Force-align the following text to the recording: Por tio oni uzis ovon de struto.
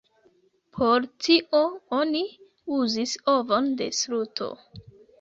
Por 0.77 1.05
tio 1.25 1.61
oni 1.99 2.23
uzis 2.81 3.17
ovon 3.37 3.73
de 3.83 3.93
struto. 4.03 4.53